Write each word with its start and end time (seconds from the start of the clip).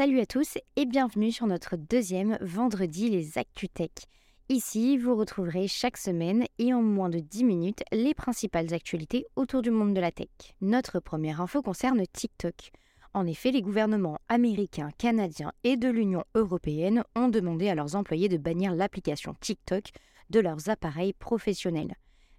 Salut 0.00 0.20
à 0.20 0.24
tous 0.24 0.56
et 0.76 0.86
bienvenue 0.86 1.30
sur 1.30 1.46
notre 1.46 1.76
deuxième 1.76 2.38
vendredi 2.40 3.10
les 3.10 3.36
ActuTech. 3.36 4.06
Ici, 4.48 4.96
vous 4.96 5.14
retrouverez 5.14 5.68
chaque 5.68 5.98
semaine 5.98 6.46
et 6.58 6.72
en 6.72 6.80
moins 6.80 7.10
de 7.10 7.18
10 7.18 7.44
minutes 7.44 7.82
les 7.92 8.14
principales 8.14 8.72
actualités 8.72 9.26
autour 9.36 9.60
du 9.60 9.70
monde 9.70 9.92
de 9.92 10.00
la 10.00 10.10
tech. 10.10 10.30
Notre 10.62 11.00
première 11.00 11.42
info 11.42 11.60
concerne 11.60 12.02
TikTok. 12.10 12.70
En 13.12 13.26
effet, 13.26 13.50
les 13.50 13.60
gouvernements 13.60 14.18
américains, 14.30 14.88
canadiens 14.96 15.52
et 15.64 15.76
de 15.76 15.90
l'Union 15.90 16.24
européenne 16.34 17.04
ont 17.14 17.28
demandé 17.28 17.68
à 17.68 17.74
leurs 17.74 17.94
employés 17.94 18.30
de 18.30 18.38
bannir 18.38 18.74
l'application 18.74 19.34
TikTok 19.38 19.90
de 20.30 20.40
leurs 20.40 20.70
appareils 20.70 21.12
professionnels. 21.12 21.94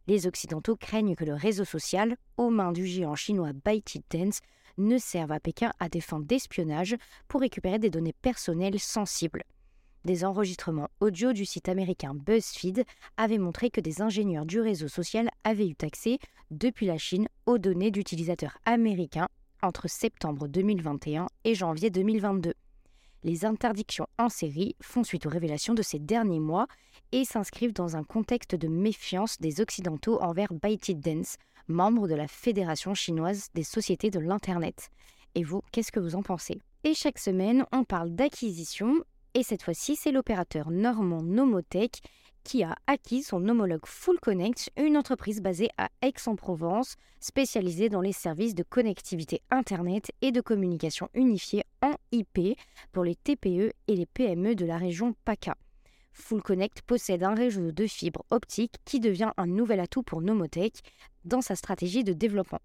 Les 0.07 0.25
Occidentaux 0.25 0.77
craignent 0.77 1.15
que 1.15 1.25
le 1.25 1.35
réseau 1.35 1.63
social, 1.63 2.17
aux 2.37 2.49
mains 2.49 2.71
du 2.71 2.87
géant 2.87 3.13
chinois 3.13 3.51
ByteDance, 3.53 4.39
ne 4.77 4.97
servent 4.97 5.31
à 5.31 5.39
Pékin 5.39 5.71
à 5.79 5.89
des 5.89 6.01
fins 6.01 6.19
d'espionnage 6.19 6.95
pour 7.27 7.41
récupérer 7.41 7.79
des 7.79 7.89
données 7.89 8.15
personnelles 8.21 8.79
sensibles. 8.79 9.43
Des 10.03 10.25
enregistrements 10.25 10.89
audio 10.99 11.31
du 11.31 11.45
site 11.45 11.69
américain 11.69 12.15
BuzzFeed 12.15 12.85
avaient 13.17 13.37
montré 13.37 13.69
que 13.69 13.81
des 13.81 14.01
ingénieurs 14.01 14.47
du 14.47 14.59
réseau 14.59 14.87
social 14.87 15.29
avaient 15.43 15.67
eu 15.67 15.75
accès, 15.83 16.17
depuis 16.49 16.87
la 16.87 16.97
Chine, 16.97 17.27
aux 17.45 17.59
données 17.59 17.91
d'utilisateurs 17.91 18.57
américains 18.65 19.27
entre 19.61 19.87
septembre 19.87 20.47
2021 20.47 21.27
et 21.43 21.53
janvier 21.53 21.91
2022. 21.91 22.53
Les 23.23 23.45
interdictions 23.45 24.07
en 24.17 24.29
série 24.29 24.75
font 24.81 25.03
suite 25.03 25.27
aux 25.27 25.29
révélations 25.29 25.75
de 25.75 25.83
ces 25.83 25.99
derniers 25.99 26.39
mois 26.39 26.65
et 27.11 27.23
s'inscrivent 27.23 27.73
dans 27.73 27.95
un 27.95 28.03
contexte 28.03 28.55
de 28.55 28.67
méfiance 28.67 29.39
des 29.39 29.61
Occidentaux 29.61 30.19
envers 30.21 30.51
ByteDance, 30.51 31.37
membre 31.67 32.07
de 32.07 32.15
la 32.15 32.27
Fédération 32.27 32.93
chinoise 32.93 33.49
des 33.53 33.63
sociétés 33.63 34.09
de 34.09 34.19
l'Internet. 34.19 34.89
Et 35.35 35.43
vous, 35.43 35.61
qu'est-ce 35.71 35.91
que 35.91 35.99
vous 35.99 36.15
en 36.15 36.23
pensez? 36.23 36.61
Et 36.83 36.93
chaque 36.93 37.19
semaine, 37.19 37.65
on 37.71 37.83
parle 37.83 38.11
d'acquisition, 38.11 39.03
et 39.33 39.43
cette 39.43 39.63
fois-ci, 39.63 39.95
c'est 39.95 40.11
l'opérateur 40.11 40.71
normand 40.71 41.21
Nomotech 41.21 42.01
qui 42.43 42.63
a 42.63 42.75
acquis 42.87 43.23
son 43.23 43.47
homologue 43.47 43.85
Full 43.85 44.19
Connect, 44.19 44.71
une 44.77 44.97
entreprise 44.97 45.41
basée 45.41 45.69
à 45.77 45.89
Aix-en-Provence, 46.01 46.95
spécialisée 47.19 47.89
dans 47.89 48.01
les 48.01 48.13
services 48.13 48.55
de 48.55 48.63
connectivité 48.63 49.41
Internet 49.51 50.11
et 50.21 50.31
de 50.31 50.41
communication 50.41 51.09
unifiée 51.13 51.63
en 51.81 51.93
IP 52.11 52.57
pour 52.91 53.03
les 53.03 53.15
TPE 53.15 53.73
et 53.87 53.95
les 53.95 54.05
PME 54.05 54.55
de 54.55 54.65
la 54.65 54.77
région 54.77 55.15
PACA. 55.23 55.55
Full 56.13 56.41
Connect 56.41 56.81
possède 56.81 57.23
un 57.23 57.33
réseau 57.33 57.71
de 57.71 57.87
fibres 57.87 58.25
optiques 58.29 58.75
qui 58.85 58.99
devient 58.99 59.31
un 59.37 59.47
nouvel 59.47 59.79
atout 59.79 60.03
pour 60.03 60.21
Nomotech 60.21 60.81
dans 61.25 61.41
sa 61.41 61.55
stratégie 61.55 62.03
de 62.03 62.13
développement. 62.13 62.61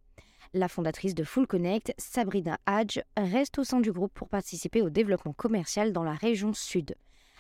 La 0.55 0.69
fondatrice 0.69 1.15
de 1.15 1.25
Full 1.25 1.47
Connect, 1.47 1.93
Sabrina 1.99 2.59
Hadj, 2.67 3.01
reste 3.17 3.59
au 3.59 3.65
sein 3.65 3.81
du 3.81 3.93
groupe 3.93 4.15
pour 4.15 4.29
participer 4.29 4.83
au 4.83 4.91
développement 4.91 5.33
commercial 5.33 5.93
dans 5.93 6.05
la 6.05 6.15
région 6.15 6.53
sud. 6.53 6.95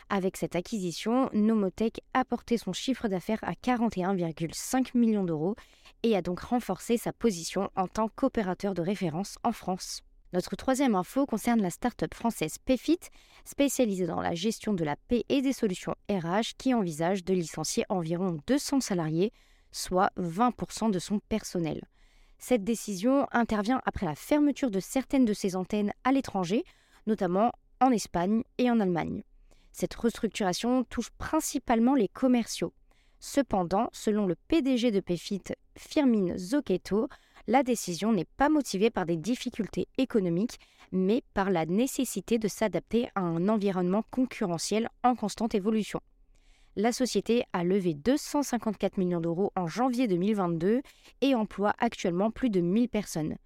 Avec 0.09 0.37
cette 0.37 0.55
acquisition, 0.55 1.31
Nomotech 1.33 2.01
a 2.15 2.25
porté 2.25 2.59
son 2.59 2.73
chiffre 2.73 3.09
d'affaires 3.09 3.43
à 3.43 3.53
41,5 3.53 4.97
millions 4.97 5.25
d'euros 5.25 5.57
et 6.05 6.15
a 6.15 6.23
donc 6.23 6.41
renforcé 6.41 6.97
sa 6.97 7.12
position 7.12 7.71
en 7.75 7.89
tant 7.89 8.09
qu'opérateur 8.09 8.75
de 8.75 8.83
référence 8.83 9.39
en 9.43 9.53
France. 9.53 10.03
Notre 10.37 10.55
troisième 10.55 10.95
info 10.95 11.25
concerne 11.25 11.62
la 11.62 11.70
start-up 11.70 12.12
française 12.12 12.59
PayFit, 12.59 12.98
spécialisée 13.47 14.05
dans 14.05 14.20
la 14.20 14.34
gestion 14.34 14.75
de 14.75 14.84
la 14.84 14.95
paix 14.95 15.25
et 15.31 15.41
des 15.41 15.55
solutions 15.55 15.95
RH, 16.11 16.59
qui 16.59 16.75
envisage 16.75 17.25
de 17.25 17.33
licencier 17.33 17.87
environ 17.89 18.37
200 18.47 18.81
salariés, 18.81 19.33
soit 19.73 20.11
20% 20.19 20.91
de 20.91 20.98
son 20.98 21.20
personnel. 21.20 21.83
Cette 22.37 22.65
décision 22.65 23.27
intervient 23.33 23.81
après 23.87 24.05
la 24.05 24.15
fermeture 24.15 24.70
de 24.70 24.78
certaines 24.78 25.25
de 25.25 25.33
ses 25.33 25.56
antennes 25.56 25.95
à 26.05 26.12
l'étranger, 26.12 26.65
notamment 27.06 27.50
en 27.81 27.91
Espagne 27.91 28.43
et 28.59 28.71
en 28.71 28.78
Allemagne. 28.78 29.22
Cette 29.72 29.94
restructuration 29.94 30.84
touche 30.84 31.12
principalement 31.16 31.94
les 31.94 32.09
commerciaux. 32.09 32.75
Cependant, 33.21 33.88
selon 33.94 34.27
le 34.27 34.37
PDG 34.49 34.91
de 34.91 35.00
PayFit, 35.00 35.44
Firmin 35.78 36.37
Zocchetto, 36.37 37.09
la 37.47 37.62
décision 37.62 38.12
n'est 38.12 38.27
pas 38.37 38.49
motivée 38.49 38.91
par 38.91 39.07
des 39.07 39.17
difficultés 39.17 39.87
économiques, 39.99 40.59
mais 40.93 41.23
par 41.34 41.51
la 41.51 41.67
nécessité 41.67 42.39
de 42.39 42.49
s'adapter 42.49 43.09
à 43.15 43.21
un 43.21 43.49
environnement 43.49 44.05
concurrentiel 44.11 44.89
en 45.03 45.15
constante 45.15 45.55
évolution. 45.55 46.01
La 46.75 46.93
société 46.93 47.45
a 47.53 47.65
levé 47.65 47.95
254 47.95 48.99
millions 48.99 49.21
d'euros 49.21 49.53
en 49.56 49.67
janvier 49.67 50.09
2022 50.09 50.83
et 51.23 51.35
emploie 51.35 51.75
actuellement 51.79 52.31
plus 52.31 52.51
de 52.51 52.61
1000 52.61 52.89
personnes. 52.89 53.37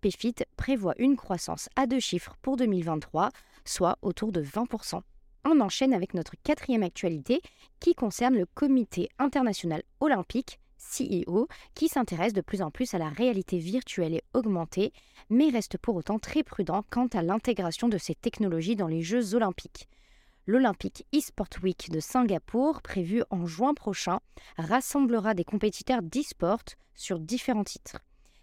PFIT 0.00 0.44
prévoit 0.56 0.94
une 0.98 1.16
croissance 1.16 1.68
à 1.76 1.86
deux 1.86 2.00
chiffres 2.00 2.36
pour 2.40 2.56
2023, 2.56 3.30
soit 3.64 3.98
autour 4.00 4.32
de 4.32 4.42
20%. 4.42 5.02
On 5.44 5.60
enchaîne 5.60 5.92
avec 5.92 6.14
notre 6.14 6.34
quatrième 6.42 6.82
actualité 6.82 7.40
qui 7.80 7.94
concerne 7.94 8.36
le 8.36 8.46
Comité 8.46 9.08
international 9.18 9.82
olympique 10.00 10.58
CEO, 10.88 11.48
qui 11.74 11.88
s'intéresse 11.88 12.32
de 12.32 12.40
plus 12.40 12.62
en 12.62 12.70
plus 12.70 12.94
à 12.94 12.98
la 12.98 13.08
réalité 13.08 13.58
virtuelle 13.58 14.14
et 14.14 14.22
augmentée, 14.34 14.92
mais 15.30 15.50
reste 15.50 15.78
pour 15.78 15.96
autant 15.96 16.18
très 16.18 16.42
prudent 16.42 16.84
quant 16.90 17.08
à 17.08 17.22
l'intégration 17.22 17.88
de 17.88 17.98
ces 17.98 18.14
technologies 18.14 18.76
dans 18.76 18.88
les 18.88 19.02
Jeux 19.02 19.34
olympiques. 19.34 19.88
L'Olympic 20.46 21.06
eSport 21.12 21.62
Week 21.62 21.90
de 21.90 22.00
Singapour, 22.00 22.80
prévu 22.80 23.22
en 23.28 23.44
juin 23.44 23.74
prochain, 23.74 24.20
rassemblera 24.56 25.34
des 25.34 25.44
compétiteurs 25.44 26.02
d'e-sport 26.02 26.62
sur 26.94 27.18
différents 27.18 27.64
titres. 27.64 27.98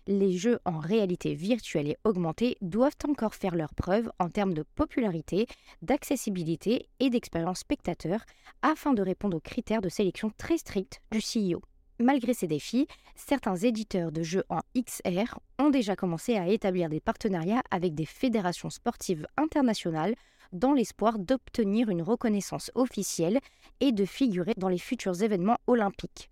Les 0.08 0.38
jeux 0.38 0.60
en 0.66 0.78
réalité 0.78 1.34
virtuelle 1.34 1.88
et 1.88 1.98
augmentée 2.04 2.58
doivent 2.62 2.98
encore 3.10 3.34
faire 3.34 3.56
leurs 3.56 3.74
preuves 3.74 4.12
en 4.20 4.30
termes 4.30 4.54
de 4.54 4.62
popularité, 4.62 5.48
d'accessibilité 5.82 6.90
et 7.00 7.10
d'expérience 7.10 7.60
spectateur 7.60 8.20
afin 8.62 8.94
de 8.94 9.02
répondre 9.02 9.38
aux 9.38 9.42
critères 9.42 9.82
de 9.82 9.90
sélection 9.90 10.32
très 10.38 10.60
stricts 10.60 11.02
du 11.12 11.18
CEO. 11.18 11.60
Malgré 12.00 12.34
ces 12.34 12.48
défis, 12.48 12.88
certains 13.16 13.56
éditeurs 13.56 14.12
de 14.12 14.22
jeux 14.22 14.44
en 14.50 14.60
XR 14.78 15.40
ont 15.60 15.70
déjà 15.70 15.96
commencé 15.96 16.36
à 16.36 16.48
établir 16.50 16.90
des 16.90 17.00
partenariats 17.00 17.64
avec 17.72 17.96
des 17.96 18.06
fédérations 18.06 18.70
sportives 18.70 19.26
internationales 19.38 20.16
dans 20.52 20.74
l'espoir 20.74 21.18
d'obtenir 21.18 21.90
une 21.90 22.02
reconnaissance 22.02 22.70
officielle 22.76 23.40
et 23.80 23.94
de 23.94 24.04
figurer 24.04 24.54
dans 24.58 24.68
les 24.68 24.78
futurs 24.78 25.24
événements 25.24 25.58
olympiques. 25.68 26.30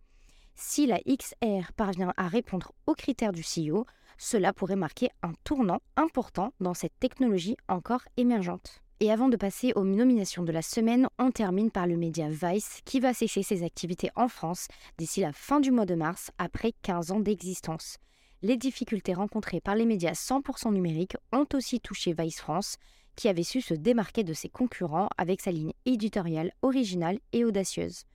Si 0.56 0.86
la 0.86 1.00
XR 1.00 1.72
parvient 1.76 2.14
à 2.18 2.28
répondre 2.28 2.74
aux 2.86 2.94
critères 2.94 3.32
du 3.32 3.42
CEO, 3.42 3.86
cela 4.18 4.54
pourrait 4.54 4.76
marquer 4.76 5.10
un 5.24 5.34
tournant 5.44 5.82
important 5.96 6.54
dans 6.60 6.74
cette 6.74 7.00
technologie 7.00 7.58
encore 7.68 8.04
émergente. 8.18 8.83
Et 9.04 9.12
avant 9.12 9.28
de 9.28 9.36
passer 9.36 9.74
aux 9.76 9.84
nominations 9.84 10.44
de 10.44 10.54
la 10.54 10.62
semaine, 10.62 11.10
on 11.20 11.30
termine 11.30 11.72
par 11.72 11.88
le 11.88 11.98
média 11.98 12.30
Vice 12.30 12.80
qui 12.86 13.02
va 13.02 13.14
sécher 13.14 13.44
ses 13.44 13.62
activités 13.66 14.10
en 14.16 14.30
France 14.30 14.70
d'ici 14.98 15.20
la 15.20 15.34
fin 15.34 15.60
du 15.60 15.72
mois 15.72 15.86
de 15.86 15.94
mars 15.94 16.32
après 16.38 16.72
15 16.84 17.12
ans 17.12 17.20
d'existence. 17.20 17.98
Les 18.44 18.56
difficultés 18.56 19.14
rencontrées 19.14 19.60
par 19.60 19.76
les 19.76 19.86
médias 19.86 20.14
100% 20.14 20.72
numériques 20.72 21.18
ont 21.34 21.46
aussi 21.54 21.82
touché 21.82 22.16
Vice 22.18 22.40
France, 22.40 22.78
qui 23.18 23.28
avait 23.28 23.44
su 23.44 23.60
se 23.60 23.74
démarquer 23.74 24.24
de 24.24 24.32
ses 24.32 24.48
concurrents 24.48 25.10
avec 25.18 25.42
sa 25.42 25.52
ligne 25.52 25.74
éditoriale 25.86 26.54
originale 26.62 27.20
et 27.34 27.44
audacieuse. 27.44 28.06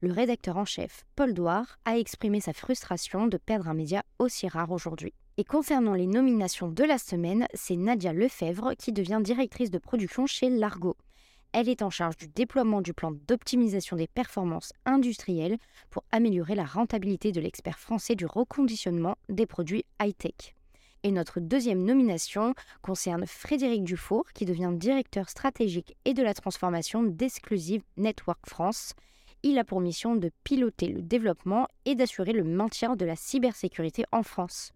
Le 0.00 0.14
rédacteur 0.14 0.56
en 0.56 0.64
chef, 0.64 1.04
Paul 1.14 1.34
Douard, 1.34 1.78
a 1.84 1.98
exprimé 1.98 2.40
sa 2.40 2.54
frustration 2.54 3.26
de 3.26 3.36
perdre 3.36 3.68
un 3.68 3.74
média 3.74 4.02
aussi 4.18 4.48
rare 4.48 4.70
aujourd'hui. 4.70 5.12
Et 5.40 5.44
concernant 5.44 5.94
les 5.94 6.08
nominations 6.08 6.66
de 6.66 6.82
la 6.82 6.98
semaine, 6.98 7.46
c'est 7.54 7.76
Nadia 7.76 8.12
Lefebvre 8.12 8.72
qui 8.76 8.90
devient 8.90 9.20
directrice 9.22 9.70
de 9.70 9.78
production 9.78 10.26
chez 10.26 10.50
Largo. 10.50 10.96
Elle 11.52 11.68
est 11.68 11.82
en 11.82 11.90
charge 11.90 12.16
du 12.16 12.26
déploiement 12.26 12.82
du 12.82 12.92
plan 12.92 13.12
d'optimisation 13.12 13.96
des 13.96 14.08
performances 14.08 14.72
industrielles 14.84 15.58
pour 15.90 16.02
améliorer 16.10 16.56
la 16.56 16.64
rentabilité 16.64 17.30
de 17.30 17.40
l'expert 17.40 17.78
français 17.78 18.16
du 18.16 18.26
reconditionnement 18.26 19.16
des 19.28 19.46
produits 19.46 19.84
high-tech. 20.02 20.56
Et 21.04 21.12
notre 21.12 21.38
deuxième 21.38 21.84
nomination 21.84 22.54
concerne 22.82 23.24
Frédéric 23.24 23.84
Dufour, 23.84 24.24
qui 24.34 24.44
devient 24.44 24.72
directeur 24.74 25.28
stratégique 25.28 25.96
et 26.04 26.14
de 26.14 26.22
la 26.24 26.34
transformation 26.34 27.04
d'Exclusive 27.04 27.84
Network 27.96 28.40
France. 28.44 28.92
Il 29.44 29.60
a 29.60 29.64
pour 29.64 29.80
mission 29.80 30.16
de 30.16 30.32
piloter 30.42 30.88
le 30.88 31.00
développement 31.00 31.68
et 31.84 31.94
d'assurer 31.94 32.32
le 32.32 32.42
maintien 32.42 32.96
de 32.96 33.04
la 33.04 33.14
cybersécurité 33.14 34.04
en 34.10 34.24
France. 34.24 34.72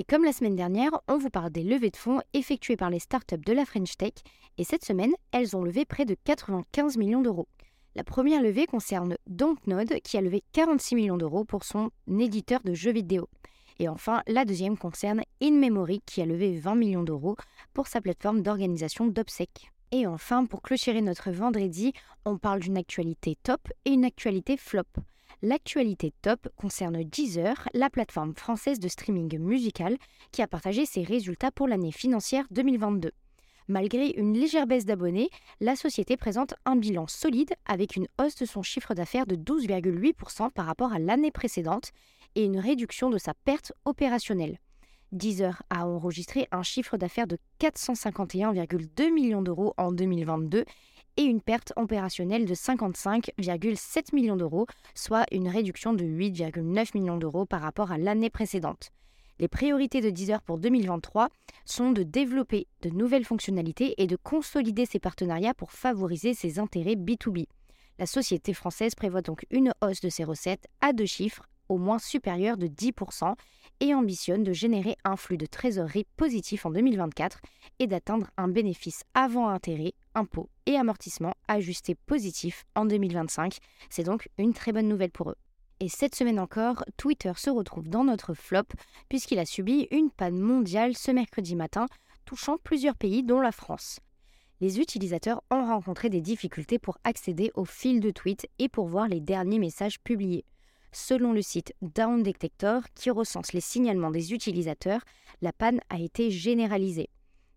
Et 0.00 0.04
comme 0.04 0.24
la 0.24 0.32
semaine 0.32 0.56
dernière, 0.56 0.92
on 1.08 1.18
vous 1.18 1.28
parle 1.28 1.50
des 1.50 1.62
levées 1.62 1.90
de 1.90 1.96
fonds 1.98 2.22
effectuées 2.32 2.78
par 2.78 2.88
les 2.88 3.00
startups 3.00 3.36
de 3.36 3.52
la 3.52 3.66
French 3.66 3.98
Tech, 3.98 4.14
et 4.56 4.64
cette 4.64 4.82
semaine, 4.82 5.12
elles 5.30 5.58
ont 5.58 5.62
levé 5.62 5.84
près 5.84 6.06
de 6.06 6.16
95 6.24 6.96
millions 6.96 7.20
d'euros. 7.20 7.48
La 7.94 8.02
première 8.02 8.40
levée 8.40 8.64
concerne 8.64 9.18
Dontnod, 9.26 10.00
qui 10.00 10.16
a 10.16 10.22
levé 10.22 10.42
46 10.52 10.94
millions 10.94 11.18
d'euros 11.18 11.44
pour 11.44 11.64
son 11.64 11.90
éditeur 12.08 12.60
de 12.64 12.72
jeux 12.72 12.92
vidéo. 12.92 13.28
Et 13.78 13.90
enfin, 13.90 14.22
la 14.26 14.46
deuxième 14.46 14.78
concerne 14.78 15.20
InMemory, 15.42 16.00
qui 16.06 16.22
a 16.22 16.24
levé 16.24 16.58
20 16.58 16.76
millions 16.76 17.04
d'euros 17.04 17.36
pour 17.74 17.86
sa 17.86 18.00
plateforme 18.00 18.40
d'organisation 18.40 19.06
d'obsèques. 19.06 19.70
Et 19.92 20.06
enfin, 20.06 20.46
pour 20.46 20.62
clôturer 20.62 21.02
notre 21.02 21.30
vendredi, 21.30 21.92
on 22.24 22.38
parle 22.38 22.60
d'une 22.60 22.78
actualité 22.78 23.36
top 23.42 23.60
et 23.84 23.90
une 23.90 24.06
actualité 24.06 24.56
flop. 24.56 24.84
L'actualité 25.42 26.12
top 26.20 26.48
concerne 26.54 27.02
Deezer, 27.02 27.66
la 27.72 27.88
plateforme 27.88 28.34
française 28.34 28.78
de 28.78 28.88
streaming 28.88 29.38
musical 29.38 29.96
qui 30.32 30.42
a 30.42 30.46
partagé 30.46 30.84
ses 30.84 31.02
résultats 31.02 31.50
pour 31.50 31.66
l'année 31.66 31.92
financière 31.92 32.44
2022. 32.50 33.12
Malgré 33.66 34.08
une 34.10 34.34
légère 34.34 34.66
baisse 34.66 34.84
d'abonnés, 34.84 35.30
la 35.60 35.76
société 35.76 36.18
présente 36.18 36.52
un 36.66 36.76
bilan 36.76 37.06
solide 37.06 37.54
avec 37.64 37.96
une 37.96 38.08
hausse 38.20 38.34
de 38.34 38.44
son 38.44 38.62
chiffre 38.62 38.92
d'affaires 38.92 39.26
de 39.26 39.36
12,8% 39.36 40.50
par 40.50 40.66
rapport 40.66 40.92
à 40.92 40.98
l'année 40.98 41.30
précédente 41.30 41.92
et 42.34 42.44
une 42.44 42.58
réduction 42.58 43.08
de 43.08 43.16
sa 43.16 43.32
perte 43.32 43.72
opérationnelle. 43.86 44.58
Deezer 45.12 45.62
a 45.70 45.86
enregistré 45.86 46.48
un 46.52 46.62
chiffre 46.62 46.96
d'affaires 46.98 47.26
de 47.26 47.38
451,2 47.60 49.10
millions 49.10 49.42
d'euros 49.42 49.72
en 49.78 49.90
2022 49.90 50.64
et 51.20 51.24
une 51.24 51.42
perte 51.42 51.74
opérationnelle 51.76 52.46
de 52.46 52.54
55,7 52.54 54.14
millions 54.14 54.38
d'euros, 54.38 54.66
soit 54.94 55.26
une 55.32 55.48
réduction 55.48 55.92
de 55.92 56.02
8,9 56.02 56.98
millions 56.98 57.18
d'euros 57.18 57.44
par 57.44 57.60
rapport 57.60 57.92
à 57.92 57.98
l'année 57.98 58.30
précédente. 58.30 58.90
Les 59.38 59.46
priorités 59.46 60.00
de 60.00 60.08
Deezer 60.08 60.40
pour 60.40 60.58
2023 60.58 61.28
sont 61.66 61.92
de 61.92 62.04
développer 62.04 62.68
de 62.80 62.88
nouvelles 62.88 63.26
fonctionnalités 63.26 63.94
et 63.98 64.06
de 64.06 64.16
consolider 64.16 64.86
ses 64.86 64.98
partenariats 64.98 65.52
pour 65.52 65.72
favoriser 65.72 66.32
ses 66.32 66.58
intérêts 66.58 66.94
B2B. 66.94 67.44
La 67.98 68.06
société 68.06 68.54
française 68.54 68.94
prévoit 68.94 69.20
donc 69.20 69.44
une 69.50 69.74
hausse 69.82 70.00
de 70.00 70.08
ses 70.08 70.24
recettes 70.24 70.68
à 70.80 70.94
deux 70.94 71.04
chiffres, 71.04 71.44
au 71.70 71.78
moins 71.78 71.98
supérieure 71.98 72.58
de 72.58 72.66
10%, 72.66 73.34
et 73.80 73.94
ambitionne 73.94 74.42
de 74.44 74.52
générer 74.52 74.96
un 75.04 75.16
flux 75.16 75.38
de 75.38 75.46
trésorerie 75.46 76.06
positif 76.16 76.66
en 76.66 76.70
2024 76.70 77.40
et 77.78 77.86
d'atteindre 77.86 78.26
un 78.36 78.48
bénéfice 78.48 79.04
avant 79.14 79.48
intérêt, 79.48 79.94
impôts 80.14 80.50
et 80.66 80.76
amortissement 80.76 81.32
ajusté 81.48 81.94
positif 81.94 82.64
en 82.74 82.84
2025. 82.84 83.56
C'est 83.88 84.04
donc 84.04 84.28
une 84.36 84.52
très 84.52 84.72
bonne 84.72 84.88
nouvelle 84.88 85.10
pour 85.10 85.30
eux. 85.30 85.36
Et 85.78 85.88
cette 85.88 86.14
semaine 86.14 86.38
encore, 86.38 86.84
Twitter 86.98 87.32
se 87.36 87.48
retrouve 87.48 87.88
dans 87.88 88.04
notre 88.04 88.34
flop 88.34 88.66
puisqu'il 89.08 89.38
a 89.38 89.46
subi 89.46 89.88
une 89.90 90.10
panne 90.10 90.38
mondiale 90.38 90.94
ce 90.94 91.10
mercredi 91.10 91.56
matin, 91.56 91.86
touchant 92.26 92.58
plusieurs 92.62 92.96
pays 92.96 93.22
dont 93.22 93.40
la 93.40 93.52
France. 93.52 93.98
Les 94.60 94.78
utilisateurs 94.78 95.42
ont 95.50 95.64
rencontré 95.64 96.10
des 96.10 96.20
difficultés 96.20 96.78
pour 96.78 96.98
accéder 97.02 97.50
au 97.54 97.64
fil 97.64 98.00
de 98.00 98.10
tweets 98.10 98.46
et 98.58 98.68
pour 98.68 98.88
voir 98.88 99.08
les 99.08 99.20
derniers 99.20 99.58
messages 99.58 99.98
publiés. 100.00 100.44
Selon 100.92 101.32
le 101.32 101.42
site 101.42 101.74
Down 101.82 102.22
Detector, 102.22 102.82
qui 102.94 103.10
recense 103.10 103.52
les 103.52 103.60
signalements 103.60 104.10
des 104.10 104.32
utilisateurs, 104.32 105.02
la 105.40 105.52
panne 105.52 105.80
a 105.88 105.98
été 105.98 106.30
généralisée. 106.30 107.10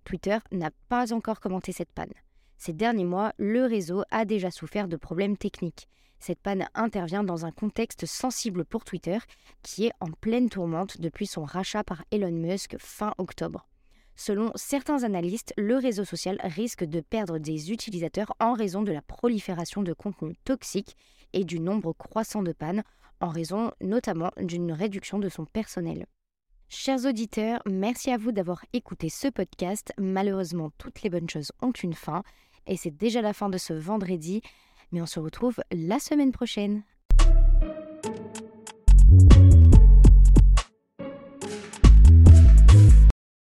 Twitter 0.05 0.37
n'a 0.51 0.69
pas 0.89 1.13
encore 1.13 1.39
commenté 1.39 1.71
cette 1.71 1.91
panne. 1.91 2.13
Ces 2.57 2.73
derniers 2.73 3.05
mois, 3.05 3.33
le 3.37 3.65
réseau 3.65 4.03
a 4.11 4.25
déjà 4.25 4.51
souffert 4.51 4.87
de 4.87 4.97
problèmes 4.97 5.37
techniques. 5.37 5.87
Cette 6.19 6.39
panne 6.39 6.67
intervient 6.73 7.23
dans 7.23 7.45
un 7.45 7.51
contexte 7.51 8.05
sensible 8.05 8.63
pour 8.63 8.85
Twitter, 8.85 9.17
qui 9.61 9.87
est 9.87 9.91
en 9.99 10.11
pleine 10.11 10.49
tourmente 10.49 11.01
depuis 11.01 11.27
son 11.27 11.43
rachat 11.43 11.83
par 11.83 12.03
Elon 12.11 12.31
Musk 12.31 12.77
fin 12.79 13.13
octobre. 13.17 13.67
Selon 14.15 14.51
certains 14.55 15.03
analystes, 15.03 15.53
le 15.57 15.75
réseau 15.75 16.05
social 16.05 16.37
risque 16.43 16.83
de 16.83 17.01
perdre 17.01 17.39
des 17.39 17.71
utilisateurs 17.71 18.33
en 18.39 18.53
raison 18.53 18.83
de 18.83 18.91
la 18.91 19.01
prolifération 19.01 19.81
de 19.81 19.91
contenus 19.91 20.37
toxiques 20.45 20.95
et 21.33 21.43
du 21.43 21.59
nombre 21.59 21.93
croissant 21.93 22.43
de 22.43 22.53
pannes, 22.53 22.83
en 23.23 23.29
raison 23.29 23.71
notamment 23.81 24.31
d'une 24.37 24.71
réduction 24.71 25.17
de 25.17 25.29
son 25.29 25.45
personnel. 25.45 26.05
Chers 26.69 27.05
auditeurs, 27.05 27.61
merci 27.65 28.11
à 28.11 28.17
vous 28.17 28.31
d'avoir 28.31 28.65
écouté 28.73 29.09
ce 29.09 29.27
podcast. 29.27 29.93
Malheureusement, 29.97 30.71
toutes 30.77 31.01
les 31.01 31.09
bonnes 31.09 31.29
choses 31.29 31.51
ont 31.61 31.71
une 31.71 31.93
fin, 31.93 32.23
et 32.67 32.77
c'est 32.77 32.95
déjà 32.95 33.21
la 33.21 33.33
fin 33.33 33.49
de 33.49 33.57
ce 33.57 33.73
vendredi 33.73 34.41
mais 34.93 35.01
on 35.01 35.05
se 35.05 35.19
retrouve 35.19 35.57
la 35.71 35.99
semaine 35.99 36.31
prochaine. 36.31 36.83